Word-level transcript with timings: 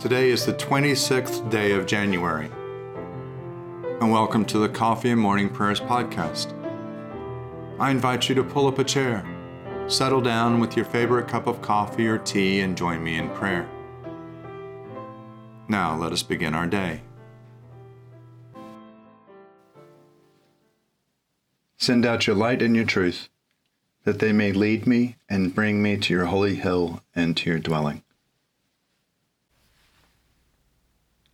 Today 0.00 0.30
is 0.30 0.46
the 0.46 0.54
26th 0.54 1.50
day 1.50 1.72
of 1.72 1.84
January, 1.84 2.50
and 4.00 4.10
welcome 4.10 4.46
to 4.46 4.58
the 4.58 4.68
Coffee 4.70 5.10
and 5.10 5.20
Morning 5.20 5.50
Prayers 5.50 5.78
podcast. 5.78 6.54
I 7.78 7.90
invite 7.90 8.26
you 8.26 8.34
to 8.36 8.42
pull 8.42 8.66
up 8.66 8.78
a 8.78 8.84
chair, 8.84 9.22
settle 9.88 10.22
down 10.22 10.58
with 10.58 10.74
your 10.74 10.86
favorite 10.86 11.28
cup 11.28 11.46
of 11.46 11.60
coffee 11.60 12.06
or 12.06 12.16
tea, 12.16 12.60
and 12.60 12.78
join 12.78 13.04
me 13.04 13.18
in 13.18 13.28
prayer. 13.28 13.68
Now, 15.68 15.98
let 15.98 16.12
us 16.12 16.22
begin 16.22 16.54
our 16.54 16.66
day. 16.66 17.02
Send 21.76 22.06
out 22.06 22.26
your 22.26 22.36
light 22.36 22.62
and 22.62 22.74
your 22.74 22.86
truth, 22.86 23.28
that 24.04 24.18
they 24.18 24.32
may 24.32 24.52
lead 24.52 24.86
me 24.86 25.16
and 25.28 25.54
bring 25.54 25.82
me 25.82 25.98
to 25.98 26.14
your 26.14 26.24
holy 26.24 26.54
hill 26.54 27.02
and 27.14 27.36
to 27.36 27.50
your 27.50 27.58
dwelling. 27.58 28.02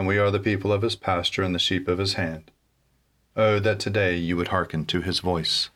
and 0.00 0.08
we 0.08 0.16
are 0.16 0.30
the 0.30 0.40
people 0.40 0.72
of 0.72 0.80
his 0.80 0.96
pasture 0.96 1.42
and 1.42 1.54
the 1.54 1.58
sheep 1.58 1.86
of 1.86 1.98
his 1.98 2.14
hand. 2.14 2.50
Oh, 3.36 3.58
that 3.58 3.78
today 3.78 4.16
you 4.16 4.34
would 4.34 4.48
hearken 4.48 4.86
to 4.86 5.02
his 5.02 5.18
voice. 5.18 5.68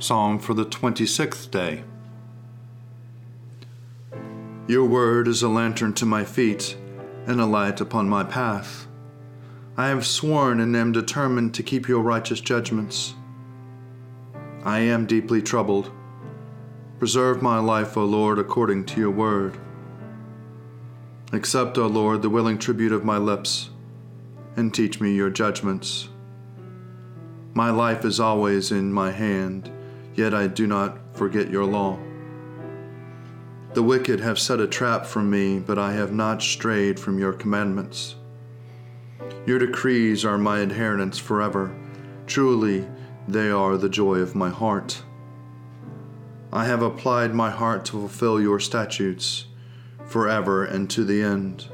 Psalm 0.00 0.40
for 0.40 0.54
the 0.54 0.66
26th 0.66 1.48
day. 1.52 1.84
Your 4.66 4.84
word 4.84 5.28
is 5.28 5.42
a 5.42 5.48
lantern 5.48 5.92
to 5.92 6.04
my 6.04 6.24
feet 6.24 6.76
and 7.28 7.40
a 7.40 7.46
light 7.46 7.80
upon 7.80 8.08
my 8.08 8.24
path. 8.24 8.88
I 9.76 9.86
have 9.86 10.04
sworn 10.04 10.58
and 10.58 10.74
am 10.74 10.90
determined 10.90 11.54
to 11.54 11.62
keep 11.62 11.86
your 11.86 12.00
righteous 12.00 12.40
judgments. 12.40 13.14
I 14.64 14.80
am 14.80 15.06
deeply 15.06 15.40
troubled. 15.40 15.90
Preserve 16.98 17.40
my 17.40 17.58
life, 17.58 17.96
O 17.96 18.04
Lord, 18.04 18.38
according 18.38 18.84
to 18.86 19.00
your 19.00 19.10
word. 19.10 19.56
Accept, 21.32 21.78
O 21.78 21.86
Lord, 21.86 22.20
the 22.20 22.28
willing 22.28 22.58
tribute 22.58 22.92
of 22.92 23.04
my 23.04 23.16
lips, 23.16 23.70
and 24.56 24.74
teach 24.74 25.00
me 25.00 25.14
your 25.14 25.30
judgments. 25.30 26.10
My 27.54 27.70
life 27.70 28.04
is 28.04 28.20
always 28.20 28.70
in 28.70 28.92
my 28.92 29.10
hand, 29.12 29.70
yet 30.14 30.34
I 30.34 30.46
do 30.46 30.66
not 30.66 30.98
forget 31.16 31.48
your 31.50 31.64
law. 31.64 31.98
The 33.72 33.82
wicked 33.82 34.20
have 34.20 34.38
set 34.38 34.60
a 34.60 34.66
trap 34.66 35.06
for 35.06 35.22
me, 35.22 35.58
but 35.58 35.78
I 35.78 35.92
have 35.92 36.12
not 36.12 36.42
strayed 36.42 37.00
from 37.00 37.18
your 37.18 37.32
commandments. 37.32 38.16
Your 39.46 39.58
decrees 39.58 40.22
are 40.24 40.36
my 40.36 40.60
inheritance 40.60 41.16
forever. 41.16 41.74
Truly, 42.26 42.86
they 43.32 43.48
are 43.48 43.76
the 43.76 43.88
joy 43.88 44.16
of 44.16 44.34
my 44.34 44.50
heart. 44.50 45.02
I 46.52 46.64
have 46.64 46.82
applied 46.82 47.32
my 47.32 47.50
heart 47.50 47.84
to 47.86 47.92
fulfill 47.92 48.40
your 48.40 48.58
statutes 48.58 49.46
forever 50.04 50.64
and 50.64 50.90
to 50.90 51.04
the 51.04 51.22
end. 51.22 51.66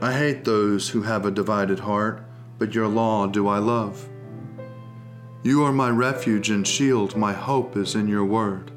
I 0.00 0.12
hate 0.12 0.44
those 0.44 0.88
who 0.88 1.02
have 1.02 1.24
a 1.24 1.30
divided 1.30 1.78
heart, 1.78 2.26
but 2.58 2.74
your 2.74 2.88
law 2.88 3.28
do 3.28 3.46
I 3.46 3.58
love. 3.58 4.08
You 5.44 5.62
are 5.62 5.72
my 5.72 5.90
refuge 5.90 6.50
and 6.50 6.66
shield, 6.66 7.16
my 7.16 7.32
hope 7.32 7.76
is 7.76 7.94
in 7.94 8.08
your 8.08 8.24
word. 8.24 8.72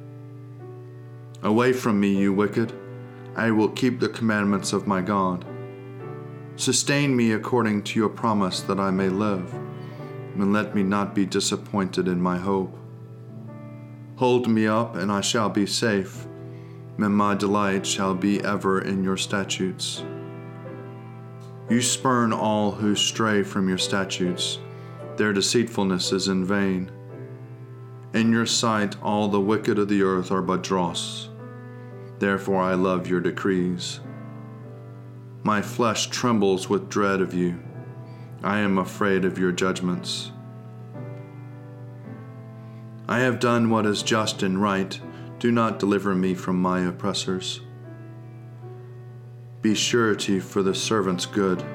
Away 1.41 1.73
from 1.73 1.99
me, 1.99 2.15
you 2.15 2.31
wicked, 2.31 2.73
I 3.35 3.49
will 3.49 3.69
keep 3.69 3.99
the 3.99 4.09
commandments 4.09 4.71
of 4.71 4.87
my 4.87 5.01
God. 5.01 5.45
Sustain 6.57 7.15
me 7.15 7.31
according 7.31 7.83
to 7.83 7.99
your 7.99 8.09
promise 8.09 8.61
that 8.61 8.79
I 8.79 8.91
may 8.91 9.09
live 9.09 9.53
and 10.35 10.53
let 10.53 10.75
me 10.75 10.83
not 10.83 11.15
be 11.15 11.25
disappointed 11.25 12.07
in 12.07 12.21
my 12.21 12.37
hope. 12.37 12.77
Hold 14.17 14.47
me 14.47 14.67
up, 14.67 14.95
and 14.95 15.11
I 15.11 15.21
shall 15.21 15.49
be 15.49 15.65
safe, 15.65 16.25
and 16.97 17.15
my 17.15 17.35
delight 17.35 17.85
shall 17.85 18.15
be 18.15 18.43
ever 18.43 18.81
in 18.81 19.03
your 19.03 19.17
statutes. 19.17 20.03
You 21.69 21.81
spurn 21.81 22.31
all 22.31 22.71
who 22.71 22.95
stray 22.95 23.43
from 23.43 23.67
your 23.67 23.77
statutes, 23.77 24.59
their 25.17 25.33
deceitfulness 25.33 26.11
is 26.11 26.27
in 26.27 26.45
vain. 26.45 26.91
In 28.13 28.31
your 28.31 28.45
sight, 28.45 29.01
all 29.01 29.27
the 29.27 29.41
wicked 29.41 29.79
of 29.79 29.87
the 29.87 30.01
earth 30.01 30.31
are 30.31 30.41
but 30.41 30.63
dross. 30.63 31.29
Therefore, 32.19 32.61
I 32.61 32.75
love 32.75 33.07
your 33.07 33.19
decrees. 33.19 33.99
My 35.43 35.61
flesh 35.61 36.07
trembles 36.07 36.69
with 36.69 36.89
dread 36.89 37.21
of 37.21 37.33
you. 37.33 37.59
I 38.45 38.59
am 38.59 38.77
afraid 38.77 39.25
of 39.25 39.39
your 39.39 39.51
judgments. 39.51 40.31
I 43.09 43.21
have 43.21 43.39
done 43.39 43.71
what 43.71 43.87
is 43.87 44.03
just 44.03 44.43
and 44.43 44.61
right. 44.61 45.01
Do 45.39 45.51
not 45.51 45.79
deliver 45.79 46.13
me 46.13 46.35
from 46.35 46.61
my 46.61 46.81
oppressors. 46.81 47.61
Be 49.63 49.73
surety 49.73 50.39
for 50.39 50.61
the 50.61 50.75
servant's 50.75 51.25
good. 51.25 51.65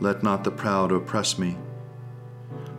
Let 0.00 0.22
not 0.22 0.44
the 0.44 0.50
proud 0.50 0.92
oppress 0.92 1.38
me. 1.38 1.56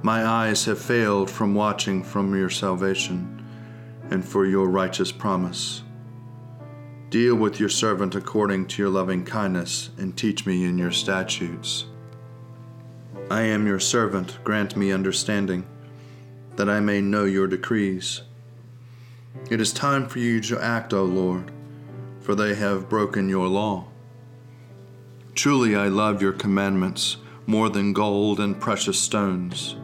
My 0.04 0.24
eyes 0.24 0.66
have 0.66 0.80
failed 0.80 1.31
from 1.31 1.56
watching 1.56 2.04
from 2.04 2.36
your 2.36 2.52
salvation 2.52 3.44
and 4.12 4.24
for 4.24 4.46
your 4.46 4.69
righteous 4.69 5.12
promise. 5.12 5.81
Deal 7.09 7.34
with 7.34 7.59
your 7.59 7.69
servant 7.69 8.14
according 8.14 8.68
to 8.68 8.84
your 8.84 8.92
loving 8.92 9.25
kindness 9.25 9.90
and 9.98 10.16
teach 10.16 10.46
me 10.46 10.66
in 10.66 10.78
your 10.78 10.92
statutes. 10.92 11.86
I 13.29 13.41
am 13.41 13.67
your 13.67 13.81
servant, 13.81 14.41
grant 14.45 14.77
me 14.77 14.89
understanding, 14.93 15.65
that 16.55 16.69
I 16.69 16.79
may 16.79 17.01
know 17.01 17.25
your 17.25 17.47
decrees. 17.47 18.21
It 19.51 19.59
is 19.59 19.73
time 19.73 20.07
for 20.07 20.19
you 20.19 20.39
to 20.41 20.63
act, 20.63 20.93
O 20.93 21.03
Lord, 21.03 21.51
for 22.21 22.35
they 22.35 22.55
have 22.55 22.88
broken 22.88 23.27
your 23.27 23.49
law. 23.49 23.88
Truly 25.35 25.75
I 25.75 25.89
love 25.89 26.21
your 26.21 26.31
commandments 26.31 27.17
more 27.45 27.67
than 27.69 27.91
gold 27.91 28.39
and 28.39 28.59
precious 28.61 28.97
stones. 28.97 29.75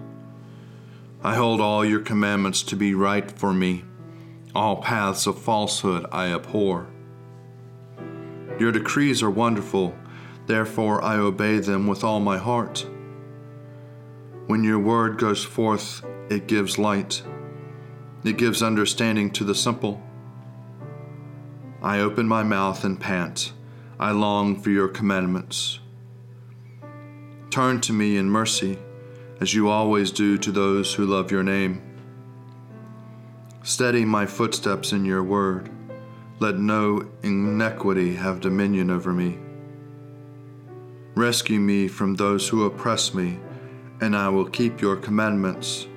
I 1.22 1.35
hold 1.35 1.59
all 1.59 1.84
your 1.84 1.99
commandments 1.99 2.63
to 2.63 2.78
be 2.78 2.93
right 2.93 3.29
for 3.29 3.53
me. 3.53 3.84
All 4.55 4.78
paths 4.78 5.28
of 5.28 5.37
falsehood 5.37 6.05
I 6.13 6.28
abhor. 6.28 6.87
Your 8.57 8.72
decrees 8.72 9.22
are 9.22 9.29
wonderful, 9.29 9.97
therefore 10.47 11.03
I 11.03 11.17
obey 11.17 11.59
them 11.59 11.87
with 11.87 12.05
all 12.05 12.22
my 12.22 12.37
heart. 12.37 12.87
When 14.47 14.66
your 14.66 14.79
word 14.79 15.17
goes 15.17 15.41
forth, 15.41 16.03
it 16.29 16.47
gives 16.47 16.78
light. 16.78 17.23
It 18.25 18.37
gives 18.37 18.61
understanding 18.61 19.31
to 19.31 19.45
the 19.45 19.55
simple. 19.55 20.01
I 21.81 21.99
open 21.99 22.28
my 22.28 22.43
mouth 22.43 22.84
and 22.84 22.99
pant. 22.99 23.53
I 23.97 24.11
long 24.11 24.59
for 24.59 24.69
your 24.69 24.90
commandments. 24.90 25.79
Turn 27.51 27.79
to 27.81 27.93
me 27.93 28.17
in 28.17 28.29
mercy, 28.29 28.79
as 29.40 29.53
you 29.53 29.69
always 29.69 30.11
do 30.11 30.37
to 30.40 30.51
those 30.51 30.93
who 30.93 31.05
love 31.05 31.31
your 31.31 31.43
name. 31.43 31.81
Steady 33.63 34.03
my 34.03 34.25
footsteps 34.25 34.91
in 34.91 35.05
your 35.05 35.23
word. 35.23 35.69
Let 36.39 36.57
no 36.57 37.07
iniquity 37.22 38.16
have 38.16 38.41
dominion 38.41 38.91
over 38.91 39.13
me. 39.13 39.39
Rescue 41.16 41.61
me 41.61 41.87
from 41.87 42.16
those 42.16 42.49
who 42.49 42.66
oppress 42.66 43.13
me 43.13 43.39
and 44.01 44.16
I 44.16 44.29
will 44.29 44.45
keep 44.45 44.81
your 44.81 44.95
commandments. 44.95 45.87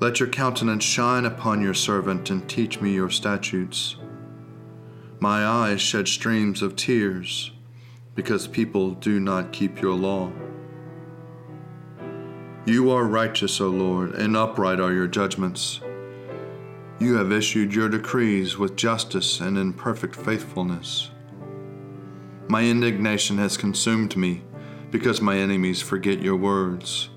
Let 0.00 0.20
your 0.20 0.28
countenance 0.28 0.84
shine 0.84 1.24
upon 1.24 1.60
your 1.60 1.74
servant 1.74 2.30
and 2.30 2.48
teach 2.48 2.80
me 2.80 2.94
your 2.94 3.10
statutes. 3.10 3.96
My 5.18 5.44
eyes 5.44 5.80
shed 5.80 6.06
streams 6.06 6.62
of 6.62 6.76
tears 6.76 7.50
because 8.14 8.46
people 8.46 8.92
do 8.92 9.18
not 9.18 9.52
keep 9.52 9.80
your 9.80 9.94
law. 9.94 10.30
You 12.64 12.90
are 12.90 13.04
righteous, 13.04 13.60
O 13.60 13.68
Lord, 13.68 14.14
and 14.14 14.36
upright 14.36 14.78
are 14.78 14.92
your 14.92 15.06
judgments. 15.06 15.80
You 17.00 17.14
have 17.14 17.32
issued 17.32 17.74
your 17.74 17.88
decrees 17.88 18.58
with 18.58 18.76
justice 18.76 19.40
and 19.40 19.56
in 19.56 19.72
perfect 19.72 20.14
faithfulness. 20.14 21.10
My 22.48 22.64
indignation 22.64 23.38
has 23.38 23.56
consumed 23.56 24.16
me 24.16 24.42
because 24.90 25.20
my 25.20 25.36
enemies 25.36 25.82
forget 25.82 26.22
your 26.22 26.36
words. 26.36 27.10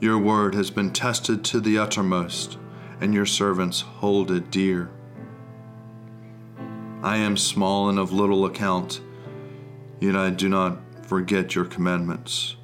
Your 0.00 0.18
word 0.18 0.54
has 0.54 0.70
been 0.70 0.92
tested 0.92 1.42
to 1.44 1.60
the 1.60 1.78
uttermost, 1.78 2.58
and 3.00 3.14
your 3.14 3.26
servants 3.26 3.80
hold 3.80 4.30
it 4.30 4.50
dear. 4.50 4.90
I 7.02 7.16
am 7.16 7.36
small 7.36 7.88
and 7.88 7.98
of 7.98 8.12
little 8.12 8.44
account, 8.44 9.00
yet 10.00 10.16
I 10.16 10.30
do 10.30 10.48
not 10.48 10.78
forget 11.06 11.54
your 11.54 11.64
commandments. 11.64 12.56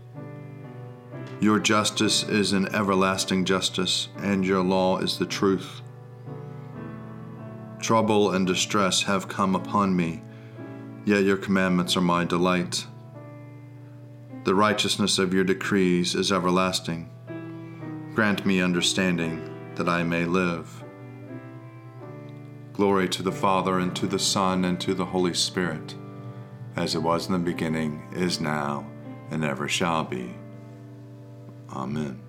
Your 1.41 1.59
justice 1.59 2.23
is 2.23 2.53
an 2.53 2.73
everlasting 2.75 3.45
justice, 3.45 4.09
and 4.19 4.45
your 4.45 4.63
law 4.63 4.99
is 4.99 5.19
the 5.19 5.27
truth. 5.27 5.81
Trouble 7.81 8.31
and 8.31 8.47
distress 8.47 9.03
have 9.05 9.27
come 9.27 9.57
upon 9.57 9.97
me, 9.97 10.23
yet 11.05 11.25
your 11.25 11.37
commandments 11.37 11.97
are 11.97 12.03
my 12.03 12.25
delight. 12.25 12.87
The 14.45 14.55
righteousness 14.57 15.21
of 15.21 15.33
your 15.33 15.45
decrees 15.45 16.17
is 16.17 16.33
everlasting. 16.33 17.09
Grant 18.15 18.45
me 18.45 18.61
understanding 18.61 19.49
that 19.77 19.89
I 19.89 20.03
may 20.03 20.25
live. 20.25 20.83
Glory 22.73 23.09
to 23.11 23.23
the 23.23 23.31
Father, 23.31 23.79
and 23.79 23.95
to 23.95 24.07
the 24.07 24.19
Son, 24.19 24.65
and 24.65 24.81
to 24.81 24.95
the 24.95 25.05
Holy 25.05 25.35
Spirit, 25.35 25.95
as 26.75 26.97
it 26.97 27.03
was 27.03 27.27
in 27.27 27.35
the 27.35 27.39
beginning, 27.39 28.03
is 28.13 28.41
now, 28.41 28.85
and 29.31 29.45
ever 29.45 29.69
shall 29.69 30.03
be. 30.03 30.35
Amen. 31.71 32.22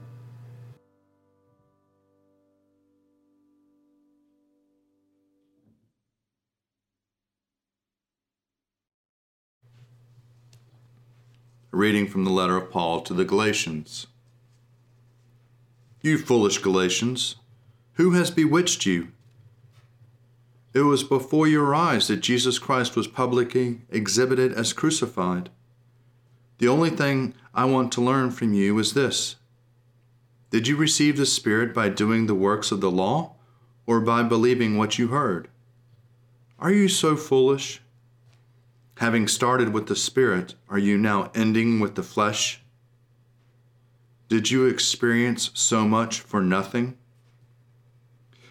Reading 11.74 12.08
from 12.08 12.24
the 12.24 12.30
letter 12.30 12.56
of 12.56 12.70
Paul 12.70 13.02
to 13.02 13.16
the 13.16 13.26
Galatians. 13.26 14.06
You 16.02 16.20
foolish 16.20 16.60
Galatians, 16.60 17.38
who 17.94 18.12
has 18.12 18.30
bewitched 18.30 18.86
you? 18.86 19.08
It 20.76 20.82
was 20.82 21.04
before 21.04 21.48
your 21.48 21.74
eyes 21.74 22.08
that 22.08 22.18
Jesus 22.18 22.60
Christ 22.60 22.96
was 22.96 23.08
publicly 23.08 23.82
exhibited 23.90 24.54
as 24.54 24.72
crucified. 24.72 25.50
The 26.60 26.68
only 26.68 26.92
thing 26.92 27.34
I 27.56 27.66
want 27.66 27.92
to 27.94 28.02
learn 28.02 28.30
from 28.30 28.54
you 28.54 28.78
is 28.78 28.94
this 28.94 29.38
Did 30.52 30.68
you 30.68 30.76
receive 30.76 31.18
the 31.18 31.26
Spirit 31.26 31.74
by 31.74 31.90
doing 31.90 32.28
the 32.28 32.36
works 32.36 32.72
of 32.72 32.82
the 32.82 32.92
law, 32.92 33.34
or 33.88 34.00
by 34.00 34.22
believing 34.22 34.78
what 34.78 35.00
you 35.00 35.08
heard? 35.08 35.48
Are 36.60 36.72
you 36.72 36.88
so 36.88 37.16
foolish? 37.16 37.82
Having 38.98 39.28
started 39.28 39.74
with 39.74 39.88
the 39.88 39.96
Spirit, 39.96 40.54
are 40.70 40.78
you 40.78 40.98
now 40.98 41.32
ending 41.34 41.80
with 41.80 41.96
the 41.96 42.04
flesh? 42.04 42.62
Did 44.30 44.52
you 44.52 44.66
experience 44.66 45.50
so 45.54 45.88
much 45.88 46.20
for 46.20 46.42
nothing? 46.42 46.98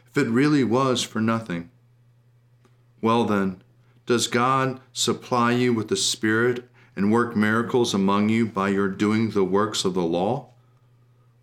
If 0.09 0.19
it 0.19 0.29
really 0.29 0.65
was 0.65 1.03
for 1.03 1.21
nothing, 1.21 1.71
well 3.00 3.25
then, 3.25 3.62
does 4.05 4.27
God 4.27 4.81
supply 4.93 5.53
you 5.53 5.73
with 5.73 5.89
the 5.89 5.97
Spirit 5.97 6.69
and 6.97 7.12
work 7.12 7.35
miracles 7.37 7.94
among 7.94 8.29
you 8.29 8.47
by 8.47 8.69
your 8.69 8.89
doing 8.89 9.31
the 9.31 9.44
works 9.44 9.85
of 9.85 9.94
the 9.94 10.03
law, 10.03 10.50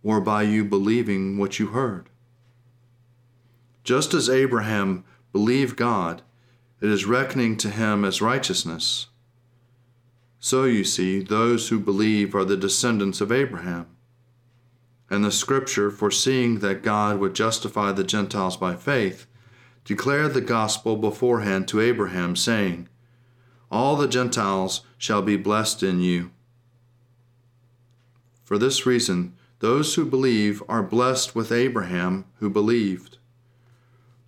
or 0.04 0.22
by 0.22 0.44
you 0.44 0.64
believing 0.64 1.38
what 1.38 1.58
you 1.58 1.68
heard? 1.68 2.10
Just 3.84 4.14
as 4.14 4.30
Abraham 4.30 5.04
believed 5.32 5.78
God, 5.78 6.22
it 6.82 6.90
is 6.90 7.06
reckoning 7.06 7.58
to 7.58 7.70
him 7.70 8.06
as 8.06 8.22
righteousness. 8.22 9.08
So 10.40 10.64
you 10.64 10.84
see, 10.84 11.22
those 11.22 11.70
who 11.70 11.80
believe 11.80 12.34
are 12.34 12.46
the 12.46 12.58
descendants 12.58 13.20
of 13.20 13.32
Abraham 13.32 13.88
and 15.10 15.26
the 15.26 15.32
scripture, 15.32 15.90
foreseeing 15.90 16.60
that 16.60 16.84
God 16.84 17.20
would 17.20 17.34
justify 17.34 17.92
the 17.92 18.04
Gentiles 18.04 18.58
by 18.58 18.76
faith, 18.76 19.26
declared 19.84 20.34
the 20.34 20.42
gospel 20.42 20.96
beforehand 20.96 21.68
to 21.68 21.82
Abraham, 21.82 22.36
saying, 22.36 22.88
All 23.72 23.96
the 23.96 24.08
Gentiles 24.08 24.82
shall 24.98 25.22
be 25.22 25.36
blessed 25.36 25.84
in 25.84 26.00
you. 26.00 26.32
For 28.44 28.58
this 28.58 28.86
reason, 28.86 29.34
those 29.60 29.96
who 29.96 30.06
believe 30.06 30.64
are 30.68 30.82
blessed 30.82 31.36
with 31.36 31.52
Abraham 31.52 32.26
who 32.40 32.50
believed. 32.50 33.19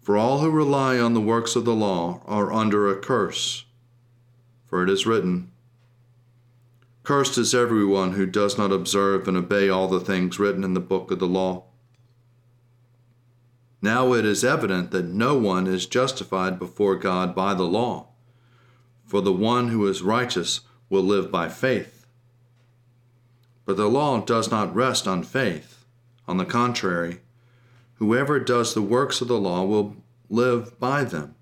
For 0.02 0.18
all 0.18 0.40
who 0.40 0.50
rely 0.50 0.98
on 0.98 1.14
the 1.14 1.22
works 1.22 1.56
of 1.56 1.64
the 1.64 1.76
law 1.76 2.22
are 2.26 2.52
under 2.52 2.90
a 2.90 3.00
curse. 3.00 3.66
For 4.68 4.84
it 4.84 4.90
is 4.90 5.06
written, 5.06 5.52
Cursed 7.04 7.38
is 7.38 7.54
everyone 7.54 8.14
who 8.14 8.26
does 8.26 8.58
not 8.58 8.72
observe 8.72 9.28
and 9.28 9.38
obey 9.38 9.70
all 9.70 9.88
the 9.88 10.00
things 10.00 10.40
written 10.40 10.64
in 10.64 10.74
the 10.74 10.80
book 10.80 11.12
of 11.12 11.20
the 11.20 11.28
law. 11.28 11.66
Now 13.82 14.14
it 14.14 14.26
is 14.26 14.44
evident 14.44 14.92
that 14.92 15.06
no 15.06 15.38
one 15.38 15.66
is 15.68 15.88
justified 15.88 16.60
before 16.60 16.96
God 16.96 17.34
by 17.34 17.54
the 17.54 17.64
law, 17.64 18.08
for 19.06 19.22
the 19.22 19.34
one 19.34 19.70
who 19.70 19.88
is 19.88 20.02
righteous 20.02 20.62
will 20.90 21.04
live 21.04 21.32
by 21.32 21.50
faith. 21.50 22.06
But 23.66 23.78
the 23.78 23.88
law 23.88 24.22
does 24.22 24.52
not 24.52 24.76
rest 24.76 25.08
on 25.08 25.24
faith. 25.24 25.86
On 26.28 26.38
the 26.38 26.46
contrary, 26.46 27.22
whoever 28.02 28.40
does 28.40 28.74
the 28.74 28.82
works 28.82 29.22
of 29.22 29.28
the 29.28 29.40
law 29.40 29.64
will 29.64 29.96
live 30.28 30.80
by 30.80 31.04
them. 31.04 31.36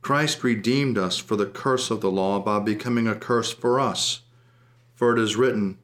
Christ 0.00 0.42
redeemed 0.42 0.96
us 0.96 1.18
for 1.18 1.36
the 1.36 1.44
curse 1.44 1.90
of 1.90 2.00
the 2.00 2.10
law 2.10 2.40
by 2.40 2.58
becoming 2.58 3.06
a 3.06 3.14
curse 3.14 3.52
for 3.52 3.78
us. 3.78 4.22
For 4.94 5.14
it 5.14 5.20
is 5.20 5.36
written, 5.36 5.76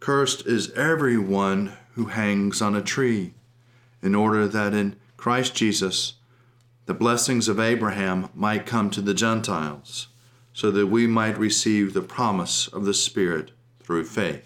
Cursed 0.00 0.46
is 0.46 0.70
everyone 0.72 1.78
who 1.94 2.08
hangs 2.08 2.60
on 2.60 2.76
a 2.76 2.82
tree, 2.82 3.32
in 4.02 4.14
order 4.14 4.46
that 4.46 4.74
in 4.74 4.96
Christ 5.16 5.54
Jesus 5.54 6.16
the 6.84 6.92
blessings 6.92 7.48
of 7.48 7.58
Abraham 7.58 8.28
might 8.34 8.66
come 8.66 8.90
to 8.90 9.00
the 9.00 9.14
Gentiles, 9.14 10.08
so 10.52 10.70
that 10.72 10.88
we 10.88 11.06
might 11.06 11.38
receive 11.38 11.94
the 11.94 12.02
promise 12.02 12.68
of 12.68 12.84
the 12.84 12.92
Spirit 12.92 13.52
through 13.80 14.04
faith. 14.04 14.45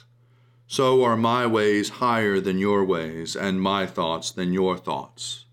so 0.71 1.03
are 1.03 1.17
my 1.17 1.45
ways 1.45 1.89
higher 1.99 2.39
than 2.39 2.57
your 2.57 2.81
ways, 2.81 3.35
and 3.35 3.61
my 3.61 3.85
thoughts 3.85 4.31
than 4.31 4.53
your 4.53 4.77
thoughts. 4.77 5.43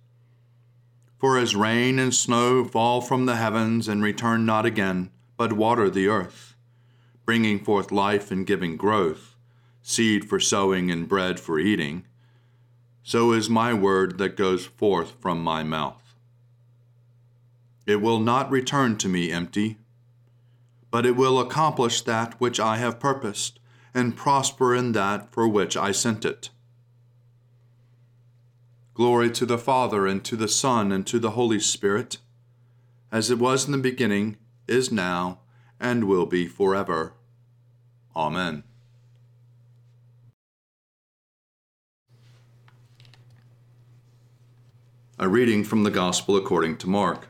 For 1.18 1.36
as 1.36 1.56
rain 1.56 1.98
and 1.98 2.14
snow 2.14 2.64
fall 2.64 3.00
from 3.00 3.26
the 3.26 3.34
heavens 3.34 3.88
and 3.88 4.00
return 4.00 4.46
not 4.46 4.64
again, 4.64 5.10
but 5.36 5.54
water 5.54 5.90
the 5.90 6.06
earth, 6.06 6.54
bringing 7.24 7.58
forth 7.58 7.90
life 7.90 8.30
and 8.30 8.46
giving 8.46 8.76
growth, 8.76 9.34
seed 9.82 10.24
for 10.24 10.38
sowing 10.38 10.88
and 10.88 11.08
bread 11.08 11.40
for 11.40 11.58
eating, 11.58 12.04
so 13.02 13.32
is 13.32 13.50
my 13.50 13.74
word 13.74 14.18
that 14.18 14.36
goes 14.36 14.66
forth 14.66 15.14
from 15.18 15.42
my 15.42 15.64
mouth. 15.64 16.14
It 17.88 18.00
will 18.00 18.20
not 18.20 18.52
return 18.52 18.96
to 18.98 19.08
me 19.08 19.32
empty, 19.32 19.78
but 20.92 21.04
it 21.04 21.16
will 21.16 21.40
accomplish 21.40 22.02
that 22.02 22.40
which 22.40 22.60
I 22.60 22.76
have 22.76 23.00
purposed 23.00 23.58
and 23.94 24.16
prosper 24.16 24.74
in 24.74 24.92
that 24.92 25.32
for 25.32 25.48
which 25.48 25.76
I 25.76 25.92
sent 25.92 26.24
it. 26.24 26.50
Glory 28.94 29.30
to 29.30 29.46
the 29.46 29.58
Father, 29.58 30.06
and 30.06 30.24
to 30.24 30.36
the 30.36 30.48
Son, 30.48 30.90
and 30.90 31.06
to 31.06 31.18
the 31.18 31.30
Holy 31.30 31.60
Spirit, 31.60 32.18
as 33.12 33.30
it 33.30 33.38
was 33.38 33.66
in 33.66 33.72
the 33.72 33.78
beginning, 33.78 34.36
is 34.66 34.90
now, 34.90 35.38
and 35.78 36.04
will 36.04 36.26
be 36.26 36.46
forever. 36.46 37.14
Amen. 38.16 38.64
A 45.20 45.28
reading 45.28 45.64
from 45.64 45.84
the 45.84 45.90
Gospel 45.90 46.36
according 46.36 46.76
to 46.78 46.88
Mark. 46.88 47.28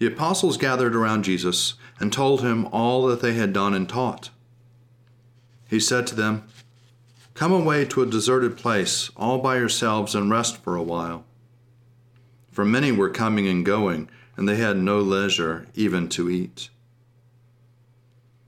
The 0.00 0.06
apostles 0.06 0.56
gathered 0.56 0.96
around 0.96 1.24
Jesus 1.24 1.74
and 2.00 2.10
told 2.10 2.40
him 2.40 2.66
all 2.72 3.06
that 3.08 3.20
they 3.20 3.34
had 3.34 3.52
done 3.52 3.74
and 3.74 3.86
taught. 3.86 4.30
He 5.68 5.78
said 5.78 6.06
to 6.06 6.14
them, 6.14 6.44
Come 7.34 7.52
away 7.52 7.84
to 7.84 8.00
a 8.00 8.06
deserted 8.06 8.56
place, 8.56 9.10
all 9.14 9.40
by 9.40 9.58
yourselves, 9.58 10.14
and 10.14 10.30
rest 10.30 10.56
for 10.64 10.74
a 10.74 10.82
while. 10.82 11.26
For 12.50 12.64
many 12.64 12.90
were 12.90 13.10
coming 13.10 13.46
and 13.46 13.64
going, 13.64 14.08
and 14.38 14.48
they 14.48 14.56
had 14.56 14.78
no 14.78 15.00
leisure 15.00 15.66
even 15.74 16.08
to 16.08 16.30
eat. 16.30 16.70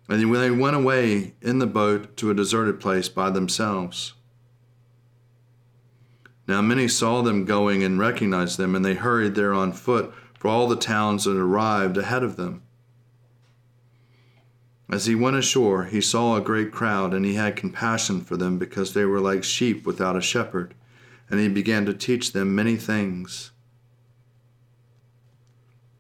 And 0.09 0.23
they 0.23 0.51
went 0.51 0.77
away 0.77 1.35
in 1.43 1.59
the 1.59 1.67
boat 1.67 2.17
to 2.17 2.31
a 2.31 2.35
deserted 2.35 2.81
place 2.81 3.11
by 3.11 3.29
themselves, 3.29 4.15
now 6.49 6.61
many 6.61 6.89
saw 6.89 7.23
them 7.23 7.45
going 7.45 7.85
and 7.85 7.99
recognized 7.99 8.59
them, 8.59 8.75
and 8.75 8.85
they 8.85 8.95
hurried 8.95 9.35
there 9.35 9.55
on 9.55 9.73
foot 9.73 10.13
for 10.43 10.49
all 10.49 10.67
the 10.67 10.75
towns 10.75 11.23
that 11.23 11.37
arrived 11.37 11.97
ahead 11.97 12.25
of 12.25 12.35
them. 12.35 12.63
As 14.91 15.07
he 15.07 15.15
went 15.15 15.37
ashore, 15.37 15.85
he 15.85 16.01
saw 16.01 16.35
a 16.35 16.41
great 16.41 16.73
crowd, 16.73 17.15
and 17.15 17.25
he 17.25 17.35
had 17.35 17.55
compassion 17.55 18.23
for 18.23 18.37
them 18.37 18.59
because 18.59 18.93
they 18.93 19.05
were 19.05 19.21
like 19.21 19.45
sheep 19.45 19.87
without 19.87 20.17
a 20.17 20.21
shepherd, 20.21 20.75
and 21.31 21.39
he 21.39 21.47
began 21.49 21.87
to 21.87 21.95
teach 21.95 22.33
them 22.33 22.57
many 22.57 22.75
things. 22.75 23.53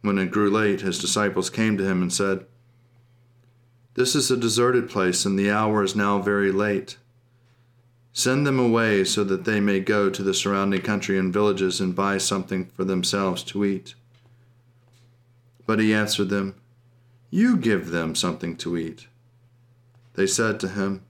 When 0.00 0.18
it 0.18 0.32
grew 0.32 0.50
late, 0.50 0.80
his 0.80 0.98
disciples 0.98 1.48
came 1.48 1.78
to 1.78 1.86
him 1.86 2.02
and 2.02 2.12
said, 2.12 2.44
This 3.94 4.16
is 4.16 4.28
a 4.28 4.36
deserted 4.36 4.90
place, 4.90 5.24
and 5.24 5.38
the 5.38 5.52
hour 5.52 5.84
is 5.84 5.94
now 5.94 6.18
very 6.18 6.50
late. 6.50 6.98
Send 8.12 8.44
them 8.44 8.58
away 8.58 9.04
so 9.04 9.22
that 9.22 9.44
they 9.44 9.60
may 9.60 9.78
go 9.78 10.10
to 10.10 10.22
the 10.24 10.34
surrounding 10.34 10.82
country 10.82 11.16
and 11.16 11.32
villages 11.32 11.80
and 11.80 11.94
buy 11.94 12.18
something 12.18 12.64
for 12.64 12.82
themselves 12.82 13.44
to 13.44 13.64
eat. 13.64 13.94
But 15.66 15.78
he 15.78 15.94
answered 15.94 16.28
them, 16.28 16.56
You 17.30 17.56
give 17.56 17.90
them 17.90 18.14
something 18.14 18.56
to 18.58 18.76
eat. 18.76 19.06
They 20.14 20.26
said 20.26 20.60
to 20.60 20.68
him, 20.68 21.02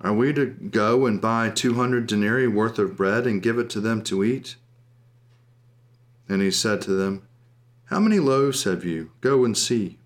Are 0.00 0.14
we 0.14 0.32
to 0.32 0.46
go 0.46 1.06
and 1.06 1.20
buy 1.20 1.50
two 1.50 1.74
hundred 1.74 2.06
denarii 2.06 2.48
worth 2.48 2.78
of 2.78 2.96
bread 2.96 3.26
and 3.26 3.42
give 3.42 3.58
it 3.58 3.70
to 3.70 3.80
them 3.80 4.02
to 4.04 4.24
eat? 4.24 4.56
And 6.28 6.40
he 6.40 6.50
said 6.50 6.80
to 6.82 6.92
them, 6.92 7.26
How 7.86 8.00
many 8.00 8.18
loaves 8.18 8.64
have 8.64 8.84
you? 8.84 9.10
Go 9.20 9.44
and 9.44 9.56
see. 9.56 9.98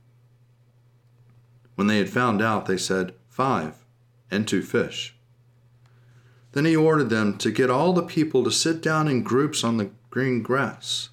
When 1.76 1.87
they 1.87 1.99
had 1.99 2.11
found 2.11 2.42
out, 2.42 2.66
they 2.66 2.76
said, 2.76 3.14
Five, 3.28 3.85
and 4.30 4.49
two 4.49 4.62
fish. 4.62 5.14
Then 6.52 6.64
he 6.64 6.75
ordered 6.75 7.11
them 7.11 7.38
to 7.38 7.52
get 7.52 7.71
all 7.71 7.92
the 7.92 8.02
people 8.02 8.42
to 8.42 8.50
sit 8.50 8.83
down 8.83 9.07
in 9.07 9.23
groups 9.23 9.62
on 9.62 9.76
the 9.76 9.90
green 10.11 10.42
grass. 10.42 11.11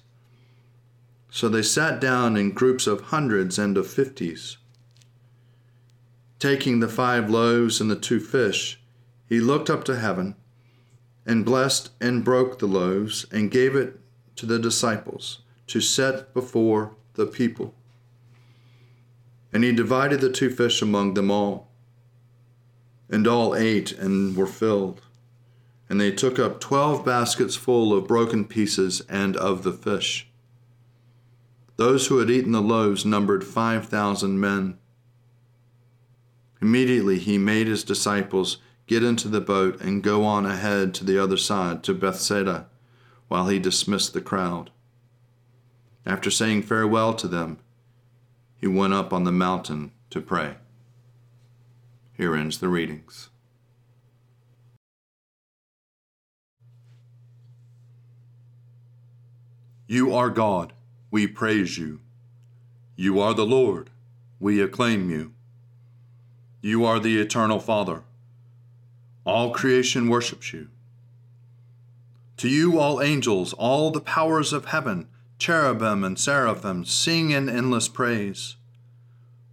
So 1.36 1.50
they 1.50 1.60
sat 1.60 2.00
down 2.00 2.38
in 2.38 2.52
groups 2.52 2.86
of 2.86 3.12
hundreds 3.12 3.58
and 3.58 3.76
of 3.76 3.86
fifties. 3.86 4.56
Taking 6.38 6.80
the 6.80 6.88
five 6.88 7.28
loaves 7.28 7.78
and 7.78 7.90
the 7.90 7.94
two 7.94 8.20
fish, 8.20 8.80
he 9.28 9.38
looked 9.38 9.68
up 9.68 9.84
to 9.84 9.98
heaven 9.98 10.34
and 11.26 11.44
blessed 11.44 11.90
and 12.00 12.24
broke 12.24 12.58
the 12.58 12.66
loaves 12.66 13.26
and 13.30 13.50
gave 13.50 13.76
it 13.76 14.00
to 14.36 14.46
the 14.46 14.58
disciples 14.58 15.42
to 15.66 15.78
set 15.78 16.32
before 16.32 16.96
the 17.16 17.26
people. 17.26 17.74
And 19.52 19.62
he 19.62 19.72
divided 19.72 20.22
the 20.22 20.32
two 20.32 20.48
fish 20.48 20.80
among 20.80 21.12
them 21.12 21.30
all. 21.30 21.68
And 23.10 23.26
all 23.26 23.54
ate 23.54 23.92
and 23.92 24.34
were 24.34 24.46
filled 24.46 25.02
and 25.86 26.00
they 26.00 26.12
took 26.12 26.38
up 26.38 26.60
twelve 26.60 27.04
baskets 27.04 27.56
full 27.56 27.92
of 27.92 28.08
broken 28.08 28.46
pieces 28.46 29.02
and 29.06 29.36
of 29.36 29.64
the 29.64 29.72
fish. 29.72 30.25
Those 31.76 32.06
who 32.06 32.18
had 32.18 32.30
eaten 32.30 32.52
the 32.52 32.62
loaves 32.62 33.04
numbered 33.04 33.44
five 33.44 33.86
thousand 33.86 34.40
men. 34.40 34.78
Immediately 36.62 37.18
he 37.18 37.36
made 37.36 37.66
his 37.66 37.84
disciples 37.84 38.58
get 38.86 39.02
into 39.02 39.28
the 39.28 39.40
boat 39.40 39.80
and 39.80 40.02
go 40.02 40.24
on 40.24 40.46
ahead 40.46 40.94
to 40.94 41.04
the 41.04 41.22
other 41.22 41.36
side, 41.36 41.82
to 41.82 41.92
Bethsaida, 41.92 42.66
while 43.28 43.48
he 43.48 43.58
dismissed 43.58 44.14
the 44.14 44.20
crowd. 44.20 44.70
After 46.06 46.30
saying 46.30 46.62
farewell 46.62 47.14
to 47.14 47.28
them, 47.28 47.58
he 48.56 48.66
went 48.66 48.94
up 48.94 49.12
on 49.12 49.24
the 49.24 49.32
mountain 49.32 49.92
to 50.10 50.20
pray. 50.20 50.56
Here 52.16 52.34
ends 52.34 52.58
the 52.58 52.68
readings. 52.68 53.28
You 59.88 60.14
are 60.14 60.30
God, 60.30 60.72
we 61.10 61.26
praise 61.26 61.78
you. 61.78 62.00
You 62.96 63.20
are 63.20 63.34
the 63.34 63.46
Lord, 63.46 63.90
we 64.40 64.60
acclaim 64.60 65.10
you. 65.10 65.32
You 66.60 66.84
are 66.84 66.98
the 66.98 67.18
eternal 67.20 67.60
Father. 67.60 68.02
All 69.24 69.50
creation 69.50 70.08
worships 70.08 70.52
you. 70.52 70.68
To 72.38 72.48
you, 72.48 72.78
all 72.78 73.00
angels, 73.00 73.52
all 73.54 73.90
the 73.90 74.00
powers 74.00 74.52
of 74.52 74.66
heaven, 74.66 75.08
cherubim 75.38 76.04
and 76.04 76.18
seraphim, 76.18 76.84
sing 76.84 77.30
in 77.30 77.48
endless 77.48 77.88
praise. 77.88 78.56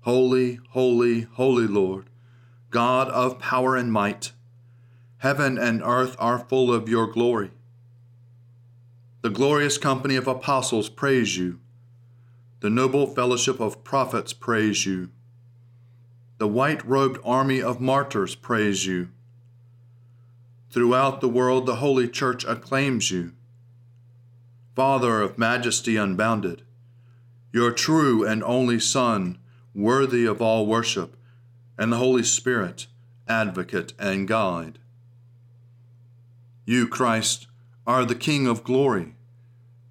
Holy, 0.01 0.59
holy, 0.71 1.21
holy 1.21 1.67
Lord, 1.67 2.09
God 2.71 3.09
of 3.09 3.39
power 3.39 3.75
and 3.75 3.91
might, 3.91 4.33
heaven 5.17 5.57
and 5.57 5.81
earth 5.83 6.15
are 6.19 6.39
full 6.39 6.73
of 6.73 6.89
your 6.89 7.07
glory. 7.07 7.51
The 9.23 9.29
glorious 9.29 9.77
company 9.77 10.17
of 10.17 10.27
apostles 10.27 10.89
praise 10.89 11.37
you. 11.37 11.61
The 12.59 12.69
noble 12.69 13.07
fellowship 13.07 13.61
of 13.61 13.81
prophets 13.81 14.33
praise 14.33 14.85
you. 14.85 15.11
The 16.39 16.47
white 16.49 16.85
robed 16.85 17.21
army 17.23 17.61
of 17.61 17.79
martyrs 17.79 18.35
praise 18.35 18.85
you. 18.85 19.11
Throughout 20.71 21.21
the 21.21 21.29
world, 21.29 21.65
the 21.65 21.77
Holy 21.77 22.09
Church 22.09 22.43
acclaims 22.43 23.11
you. 23.11 23.31
Father 24.75 25.21
of 25.21 25.37
majesty 25.37 25.95
unbounded, 25.95 26.63
your 27.53 27.71
true 27.71 28.27
and 28.27 28.43
only 28.43 28.77
Son, 28.77 29.37
worthy 29.73 30.25
of 30.25 30.41
all 30.41 30.67
worship, 30.67 31.15
and 31.77 31.93
the 31.93 31.97
Holy 31.97 32.23
Spirit, 32.23 32.87
advocate 33.29 33.93
and 33.97 34.27
guide. 34.27 34.79
You, 36.65 36.89
Christ, 36.89 37.47
are 37.85 38.05
the 38.05 38.15
King 38.15 38.47
of 38.47 38.63
glory, 38.63 39.13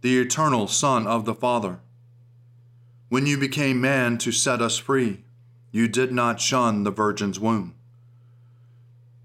the 0.00 0.18
eternal 0.18 0.66
Son 0.66 1.06
of 1.06 1.24
the 1.24 1.34
Father. 1.34 1.80
When 3.08 3.26
you 3.26 3.36
became 3.36 3.80
man 3.80 4.16
to 4.18 4.32
set 4.32 4.62
us 4.62 4.78
free, 4.78 5.24
you 5.70 5.88
did 5.88 6.12
not 6.12 6.40
shun 6.40 6.84
the 6.84 6.90
Virgin's 6.90 7.38
womb. 7.38 7.74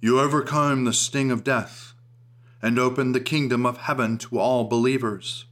You 0.02 0.20
overcame 0.20 0.84
the 0.84 0.94
sting 0.94 1.32
of 1.32 1.44
death 1.44 1.94
and 2.62 2.78
opened 2.78 3.16
the 3.16 3.22
kingdom 3.22 3.66
of 3.66 3.78
heaven 3.78 4.18
to 4.18 4.38
all 4.38 4.66
believers. 4.66 5.46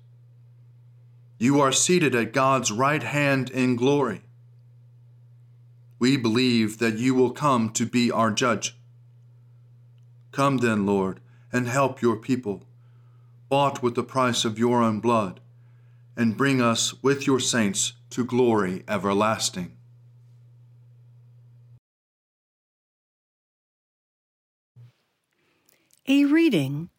You 1.40 1.62
are 1.62 1.72
seated 1.72 2.16
at 2.16 2.34
God's 2.34 2.72
right 2.72 3.04
hand 3.04 3.50
in 3.50 3.76
glory. 3.78 4.22
We 6.00 6.18
believe 6.18 6.80
that 6.80 6.98
you 6.98 7.16
will 7.16 7.32
come 7.32 7.70
to 7.72 7.86
be 7.86 8.12
our 8.12 8.32
judge. 8.32 8.78
Come 10.32 10.58
then, 10.58 10.86
Lord, 10.86 11.22
and 11.54 11.68
help 11.70 12.02
your 12.02 12.18
people 12.18 12.64
bought 13.56 13.82
with 13.82 13.96
the 13.96 14.04
price 14.04 14.44
of 14.44 14.60
your 14.60 14.84
own 14.84 15.00
blood, 15.00 15.40
and 16.18 16.36
bring 16.36 16.62
us 16.62 17.02
with 17.02 17.26
your 17.26 17.40
saints 17.40 17.94
to 18.10 18.26
glory 18.26 18.84
everlasting. 18.86 19.72
A 26.06 26.26
reading 26.26 26.90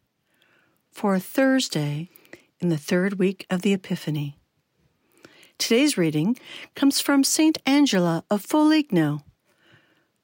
for 0.91 1.19
Thursday 1.19 2.09
in 2.59 2.69
the 2.69 2.83
third 2.89 3.19
week 3.19 3.45
of 3.51 3.61
the 3.61 3.73
Epiphany. 3.73 4.39
Today's 5.59 5.95
reading 5.95 6.39
comes 6.73 6.99
from 6.99 7.23
St. 7.23 7.59
Angela 7.67 8.23
of 8.31 8.41
Foligno, 8.41 9.23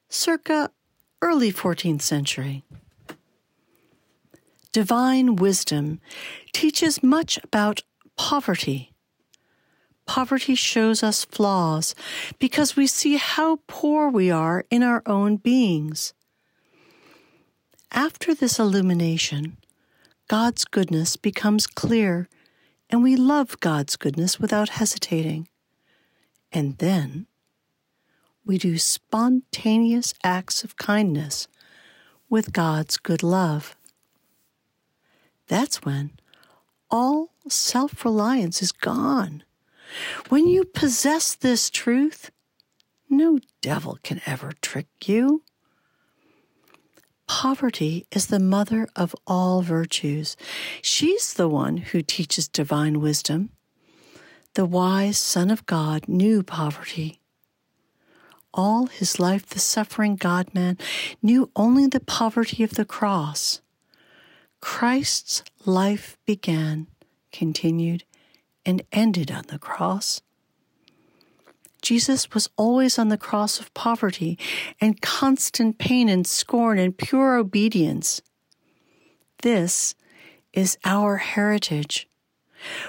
circa 0.08 0.72
early 1.22 1.52
14th 1.52 2.02
century 2.02 2.64
divine 4.74 5.36
wisdom 5.36 6.00
teaches 6.52 7.00
much 7.00 7.38
about 7.44 7.82
poverty. 8.16 8.92
Poverty 10.04 10.56
shows 10.56 11.00
us 11.00 11.24
flaws 11.24 11.94
because 12.40 12.74
we 12.74 12.88
see 12.88 13.16
how 13.16 13.60
poor 13.68 14.10
we 14.10 14.32
are 14.32 14.64
in 14.70 14.82
our 14.82 15.00
own 15.06 15.36
beings. 15.36 16.12
After 17.92 18.34
this 18.34 18.58
illumination, 18.58 19.58
God's 20.26 20.64
goodness 20.64 21.16
becomes 21.16 21.68
clear, 21.68 22.28
and 22.90 23.00
we 23.00 23.14
love 23.14 23.60
God's 23.60 23.94
goodness 23.94 24.40
without 24.40 24.70
hesitating. 24.70 25.46
And 26.50 26.78
then 26.78 27.26
we 28.44 28.58
do 28.58 28.78
spontaneous 28.78 30.14
acts 30.24 30.64
of 30.64 30.76
kindness 30.76 31.46
with 32.28 32.52
God's 32.52 32.96
good 32.96 33.22
love. 33.22 33.76
That's 35.48 35.84
when 35.84 36.12
all 36.90 37.30
self 37.48 38.04
reliance 38.04 38.62
is 38.62 38.72
gone. 38.72 39.42
When 40.28 40.46
you 40.46 40.64
possess 40.64 41.34
this 41.34 41.70
truth, 41.70 42.30
no 43.08 43.38
devil 43.60 43.98
can 44.02 44.20
ever 44.26 44.52
trick 44.60 44.86
you. 45.04 45.42
Poverty 47.26 48.06
is 48.10 48.26
the 48.26 48.40
mother 48.40 48.86
of 48.94 49.14
all 49.26 49.62
virtues. 49.62 50.36
She's 50.82 51.34
the 51.34 51.48
one 51.48 51.78
who 51.78 52.02
teaches 52.02 52.48
divine 52.48 53.00
wisdom. 53.00 53.50
The 54.54 54.66
wise 54.66 55.18
Son 55.18 55.50
of 55.50 55.66
God 55.66 56.06
knew 56.06 56.42
poverty. 56.42 57.20
All 58.52 58.86
his 58.86 59.18
life, 59.18 59.46
the 59.46 59.58
suffering 59.58 60.16
God 60.16 60.54
man 60.54 60.78
knew 61.22 61.50
only 61.56 61.86
the 61.86 61.98
poverty 61.98 62.62
of 62.62 62.74
the 62.74 62.84
cross. 62.84 63.60
Christ's 64.64 65.44
life 65.66 66.16
began, 66.24 66.86
continued, 67.32 68.04
and 68.64 68.80
ended 68.92 69.30
on 69.30 69.44
the 69.48 69.58
cross. 69.58 70.22
Jesus 71.82 72.32
was 72.32 72.48
always 72.56 72.98
on 72.98 73.10
the 73.10 73.18
cross 73.18 73.60
of 73.60 73.74
poverty 73.74 74.38
and 74.80 75.02
constant 75.02 75.76
pain 75.76 76.08
and 76.08 76.26
scorn 76.26 76.78
and 76.78 76.96
pure 76.96 77.36
obedience. 77.36 78.22
This 79.42 79.94
is 80.54 80.78
our 80.82 81.18
heritage. 81.18 82.08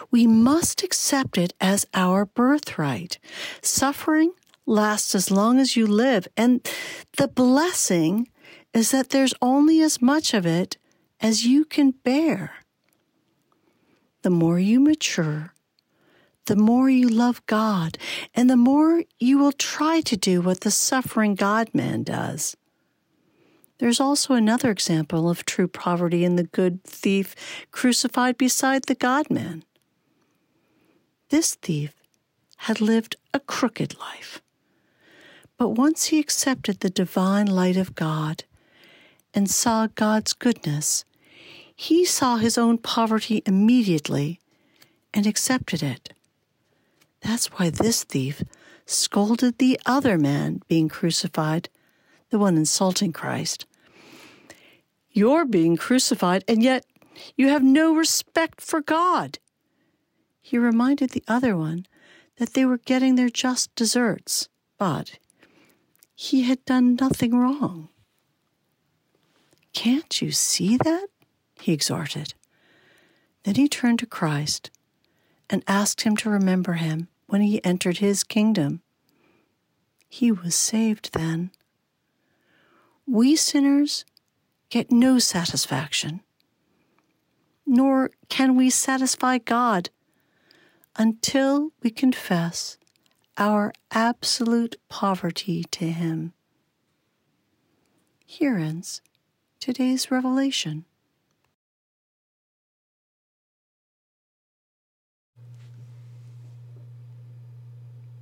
We 0.09 0.27
must 0.27 0.81
accept 0.81 1.37
it 1.37 1.53
as 1.59 1.85
our 1.93 2.25
birthright. 2.25 3.19
Suffering 3.61 4.31
lasts 4.65 5.13
as 5.13 5.29
long 5.29 5.59
as 5.59 5.75
you 5.75 5.85
live, 5.85 6.25
and 6.37 6.65
the 7.17 7.27
blessing 7.27 8.29
is 8.73 8.91
that 8.91 9.09
there's 9.09 9.33
only 9.41 9.81
as 9.81 10.01
much 10.01 10.33
of 10.33 10.45
it 10.45 10.77
as 11.19 11.45
you 11.45 11.65
can 11.65 11.91
bear. 11.91 12.55
The 14.21 14.29
more 14.29 14.59
you 14.59 14.79
mature, 14.79 15.53
the 16.45 16.55
more 16.55 16.89
you 16.89 17.07
love 17.07 17.45
God, 17.45 17.97
and 18.33 18.49
the 18.49 18.57
more 18.57 19.03
you 19.19 19.37
will 19.37 19.51
try 19.51 20.01
to 20.01 20.15
do 20.15 20.41
what 20.41 20.61
the 20.61 20.71
suffering 20.71 21.35
God 21.35 21.69
man 21.73 22.03
does. 22.03 22.55
There's 23.79 23.99
also 23.99 24.33
another 24.33 24.71
example 24.71 25.29
of 25.29 25.45
true 25.45 25.67
poverty 25.67 26.23
in 26.23 26.37
the 26.37 26.43
good 26.43 26.83
thief 26.83 27.35
crucified 27.71 28.37
beside 28.37 28.83
the 28.83 28.95
God 28.95 29.29
man. 29.29 29.63
This 31.29 31.55
thief 31.55 31.93
had 32.57 32.79
lived 32.79 33.17
a 33.33 33.39
crooked 33.39 33.99
life. 33.99 34.41
But 35.57 35.69
once 35.69 36.05
he 36.05 36.19
accepted 36.19 36.79
the 36.79 36.89
divine 36.89 37.47
light 37.47 37.77
of 37.77 37.95
God 37.95 38.43
and 39.35 39.49
saw 39.49 39.87
God's 39.87 40.33
goodness, 40.33 41.03
he 41.75 42.05
saw 42.05 42.37
his 42.37 42.57
own 42.57 42.77
poverty 42.77 43.43
immediately 43.45 44.39
and 45.13 45.27
accepted 45.27 45.83
it. 45.83 46.13
That's 47.21 47.47
why 47.47 47.69
this 47.69 48.03
thief 48.05 48.43
scolded 48.85 49.57
the 49.57 49.79
other 49.85 50.17
man 50.17 50.61
being 50.69 50.87
crucified, 50.87 51.69
the 52.29 52.39
one 52.39 52.55
insulting 52.55 53.11
Christ. 53.11 53.65
You're 55.11 55.45
being 55.45 55.75
crucified, 55.75 56.43
and 56.47 56.63
yet 56.63 56.85
you 57.35 57.49
have 57.49 57.63
no 57.63 57.93
respect 57.93 58.61
for 58.61 58.81
God. 58.81 59.39
He 60.41 60.57
reminded 60.57 61.09
the 61.09 61.23
other 61.27 61.57
one 61.57 61.87
that 62.37 62.53
they 62.53 62.65
were 62.65 62.77
getting 62.77 63.15
their 63.15 63.29
just 63.29 63.73
deserts, 63.75 64.47
but 64.77 65.17
he 66.15 66.43
had 66.43 66.63
done 66.65 66.95
nothing 66.95 67.35
wrong. 67.35 67.89
Can't 69.75 70.21
you 70.21 70.31
see 70.31 70.77
that? 70.77 71.07
He 71.59 71.73
exhorted. 71.73 72.33
Then 73.43 73.55
he 73.55 73.67
turned 73.67 73.99
to 73.99 74.07
Christ 74.07 74.71
and 75.49 75.63
asked 75.67 76.01
him 76.01 76.15
to 76.17 76.29
remember 76.29 76.73
him 76.73 77.09
when 77.27 77.41
he 77.41 77.63
entered 77.63 77.99
his 77.99 78.23
kingdom. 78.23 78.81
He 80.09 80.31
was 80.31 80.55
saved 80.55 81.13
then. 81.13 81.51
We 83.05 83.35
sinners 83.35 84.05
get 84.69 84.91
no 84.91 85.19
satisfaction, 85.19 86.21
nor 87.67 88.11
can 88.29 88.55
we 88.55 88.69
satisfy 88.69 89.37
God 89.39 89.89
until 90.95 91.71
we 91.83 91.89
confess 91.89 92.77
our 93.37 93.73
absolute 93.91 94.77
poverty 94.87 95.65
to 95.71 95.91
Him. 95.91 96.33
Here 98.25 98.57
ends 98.57 99.01
today's 99.65 100.11
revelation. 100.11 100.85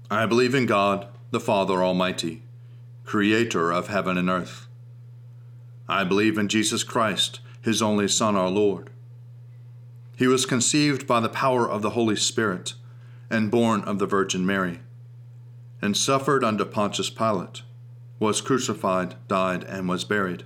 I 0.10 0.26
believe 0.26 0.56
in 0.56 0.66
God, 0.66 1.10
the 1.32 1.42
Father 1.42 1.84
Almighty, 1.84 2.44
creator 3.04 3.74
of 3.74 3.90
heaven 3.90 4.18
and 4.18 4.30
earth. 4.30 4.68
I 5.90 6.06
believe 6.06 6.38
in 6.38 6.48
Jesus 6.48 6.82
Christ, 6.82 7.42
his 7.62 7.82
only 7.82 8.08
Son, 8.08 8.38
our 8.38 8.48
Lord. 8.48 8.90
He 10.16 10.28
was 10.28 10.46
conceived 10.46 11.06
by 11.06 11.20
the 11.20 11.28
power 11.28 11.70
of 11.70 11.82
the 11.82 11.90
Holy 11.90 12.16
Spirit 12.16 12.74
and 13.30 13.52
born 13.52 13.82
of 13.82 14.00
the 14.00 14.06
Virgin 14.06 14.46
Mary, 14.46 14.80
and 15.82 15.98
suffered 15.98 16.46
under 16.46 16.64
Pontius 16.64 17.10
Pilate, 17.10 17.64
was 18.18 18.40
crucified, 18.40 19.16
died, 19.28 19.66
and 19.66 19.90
was 19.90 20.06
buried. 20.06 20.46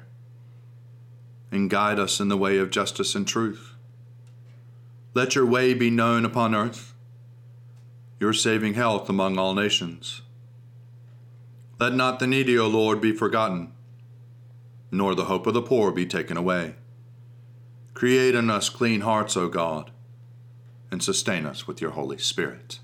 and 1.51 1.69
guide 1.69 1.99
us 1.99 2.19
in 2.19 2.29
the 2.29 2.37
way 2.37 2.57
of 2.57 2.71
justice 2.71 3.13
and 3.13 3.27
truth. 3.27 3.75
Let 5.13 5.35
your 5.35 5.45
way 5.45 5.73
be 5.73 5.89
known 5.89 6.23
upon 6.23 6.55
earth 6.55 6.91
your 8.21 8.33
saving 8.33 8.75
health 8.75 9.09
among 9.09 9.39
all 9.39 9.55
nations. 9.55 10.21
Let 11.79 11.95
not 11.95 12.19
the 12.19 12.27
needy, 12.27 12.55
O 12.55 12.67
Lord, 12.67 13.01
be 13.01 13.11
forgotten, 13.11 13.73
nor 14.91 15.15
the 15.15 15.25
hope 15.25 15.47
of 15.47 15.55
the 15.55 15.61
poor 15.63 15.91
be 15.91 16.05
taken 16.05 16.37
away. 16.37 16.75
Create 17.95 18.35
in 18.35 18.51
us 18.51 18.69
clean 18.69 19.01
hearts, 19.01 19.35
O 19.35 19.49
God, 19.49 19.89
and 20.91 21.01
sustain 21.01 21.47
us 21.47 21.65
with 21.65 21.81
your 21.81 21.91
Holy 21.91 22.19
Spirit. 22.19 22.79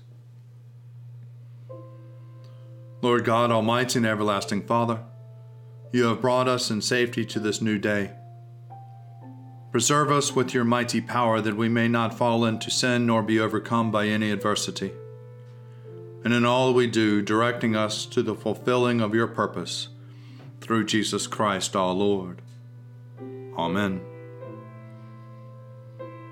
Lord 3.00 3.24
God, 3.24 3.52
Almighty 3.52 3.98
and 4.00 4.06
everlasting 4.06 4.62
Father, 4.62 5.04
you 5.92 6.06
have 6.06 6.20
brought 6.20 6.48
us 6.48 6.68
in 6.68 6.82
safety 6.82 7.24
to 7.26 7.38
this 7.38 7.62
new 7.62 7.78
day. 7.78 8.10
Preserve 9.70 10.10
us 10.10 10.34
with 10.34 10.54
your 10.54 10.64
mighty 10.64 11.00
power 11.00 11.40
that 11.40 11.56
we 11.56 11.68
may 11.68 11.88
not 11.88 12.16
fall 12.16 12.44
into 12.44 12.70
sin 12.70 13.06
nor 13.06 13.22
be 13.22 13.38
overcome 13.38 13.90
by 13.90 14.06
any 14.06 14.30
adversity. 14.30 14.92
And 16.24 16.32
in 16.32 16.44
all 16.44 16.72
we 16.72 16.86
do, 16.86 17.20
directing 17.20 17.76
us 17.76 18.06
to 18.06 18.22
the 18.22 18.34
fulfilling 18.34 19.00
of 19.00 19.14
your 19.14 19.26
purpose 19.26 19.88
through 20.60 20.86
Jesus 20.86 21.26
Christ 21.26 21.76
our 21.76 21.92
Lord. 21.92 22.40
Amen. 23.56 24.00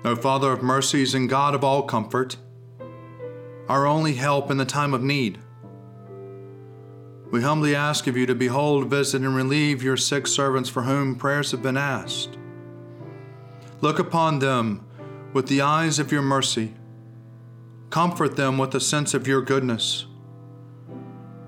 O 0.03 0.15
Father 0.15 0.51
of 0.51 0.63
mercies 0.63 1.13
and 1.13 1.29
God 1.29 1.53
of 1.53 1.63
all 1.63 1.83
comfort, 1.83 2.37
our 3.69 3.85
only 3.85 4.13
help 4.13 4.49
in 4.49 4.57
the 4.57 4.65
time 4.65 4.93
of 4.93 5.03
need, 5.03 5.39
we 7.29 7.41
humbly 7.41 7.75
ask 7.75 8.07
of 8.07 8.15
you 8.15 8.25
to 8.25 8.33
behold, 8.33 8.89
visit, 8.89 9.21
and 9.21 9.35
relieve 9.35 9.83
your 9.83 9.97
sick 9.97 10.27
servants 10.27 10.69
for 10.69 10.83
whom 10.83 11.15
prayers 11.15 11.51
have 11.51 11.61
been 11.61 11.75
asked. 11.75 12.37
Look 13.81 13.99
upon 13.99 14.39
them 14.39 14.85
with 15.33 15.47
the 15.47 15.61
eyes 15.61 15.99
of 15.99 16.11
your 16.11 16.21
mercy. 16.21 16.73
Comfort 17.89 18.35
them 18.35 18.57
with 18.57 18.73
a 18.75 18.79
sense 18.79 19.13
of 19.13 19.27
your 19.27 19.41
goodness. 19.41 20.05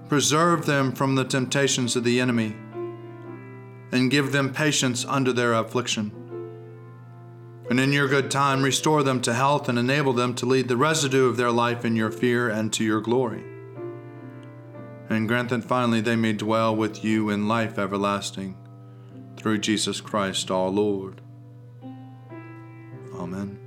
Preserve 0.08 0.66
them 0.66 0.92
from 0.94 1.16
the 1.16 1.26
temptations 1.26 1.96
of 1.96 2.04
the 2.04 2.20
enemy, 2.20 2.56
and 3.92 4.12
give 4.12 4.32
them 4.32 4.54
patience 4.54 5.06
under 5.06 5.34
their 5.34 5.54
affliction. 5.54 6.12
And 7.70 7.80
in 7.80 7.94
your 7.94 8.08
good 8.08 8.32
time, 8.32 8.64
restore 8.64 9.04
them 9.04 9.22
to 9.22 9.34
health 9.34 9.70
and 9.70 9.78
enable 9.78 10.14
them 10.14 10.34
to 10.36 10.46
lead 10.46 10.68
the 10.68 10.78
residue 10.78 11.28
of 11.28 11.38
their 11.38 11.52
life 11.52 11.86
in 11.86 11.96
your 11.96 12.12
fear 12.12 12.50
and 12.50 12.74
to 12.74 12.84
your 12.84 13.02
glory 13.02 13.44
and 15.10 15.28
grant 15.28 15.50
that 15.50 15.64
finally 15.64 16.02
they 16.02 16.16
may 16.16 16.34
dwell 16.34 16.76
with 16.76 17.04
you 17.04 17.30
in 17.30 17.48
life 17.48 17.80
everlasting. 17.80 18.56
Through 19.36 19.58
Jesus 19.60 20.02
Christ 20.02 20.52
our 20.52 20.70
Lord. 20.70 21.22
Amen. 23.34 23.60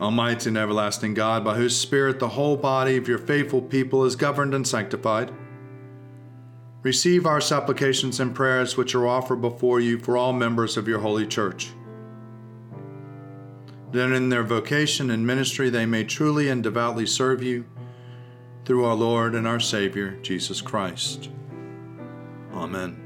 Almighty 0.00 0.48
and 0.48 0.58
everlasting 0.58 1.14
God, 1.14 1.44
by 1.44 1.56
whose 1.56 1.76
Spirit 1.76 2.18
the 2.18 2.28
whole 2.28 2.56
body 2.56 2.96
of 2.96 3.08
your 3.08 3.18
faithful 3.18 3.62
people 3.62 4.04
is 4.04 4.16
governed 4.16 4.54
and 4.54 4.66
sanctified, 4.66 5.32
receive 6.82 7.26
our 7.26 7.40
supplications 7.40 8.20
and 8.20 8.34
prayers 8.34 8.76
which 8.76 8.94
are 8.94 9.06
offered 9.06 9.40
before 9.40 9.80
you 9.80 9.98
for 9.98 10.16
all 10.16 10.32
members 10.32 10.76
of 10.76 10.86
your 10.86 11.00
holy 11.00 11.26
church. 11.26 11.70
That 13.92 14.12
in 14.12 14.28
their 14.28 14.42
vocation 14.42 15.10
and 15.10 15.26
ministry 15.26 15.70
they 15.70 15.86
may 15.86 16.04
truly 16.04 16.48
and 16.48 16.62
devoutly 16.62 17.06
serve 17.06 17.42
you 17.42 17.64
through 18.64 18.84
our 18.84 18.94
Lord 18.94 19.34
and 19.34 19.46
our 19.46 19.60
Savior, 19.60 20.18
Jesus 20.22 20.60
Christ. 20.60 21.30
Amen. 22.52 23.05